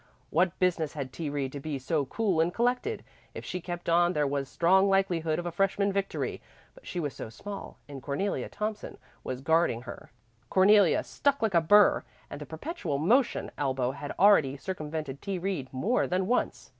What 0.31 0.57
business 0.57 0.93
had 0.93 1.13
T. 1.13 1.29
Reed 1.29 1.51
to 1.51 1.59
be 1.59 1.77
so 1.77 2.07
cool 2.07 2.41
and 2.41 2.51
collected? 2.51 3.03
If 3.35 3.45
she 3.45 3.61
kept 3.61 3.87
on, 3.87 4.13
there 4.13 4.25
was 4.25 4.49
strong 4.49 4.89
likelihood 4.89 5.37
of 5.37 5.45
a 5.45 5.51
freshman 5.51 5.93
victory. 5.93 6.41
But 6.73 6.87
she 6.87 6.99
was 6.99 7.13
so 7.13 7.29
small, 7.29 7.77
and 7.87 8.01
Cornelia 8.01 8.49
Thompson 8.49 8.97
was 9.23 9.41
guarding 9.41 9.83
her 9.83 10.09
Cornelia 10.49 11.03
stuck 11.03 11.43
like 11.43 11.53
a 11.53 11.61
burr, 11.61 12.03
and 12.31 12.41
the 12.41 12.47
"perpetual 12.47 12.97
motion" 12.97 13.51
elbow 13.59 13.91
had 13.91 14.11
already 14.17 14.57
circumvented 14.57 15.21
T. 15.21 15.37
Reed 15.37 15.71
more 15.71 16.07
than 16.07 16.25
once. 16.25 16.67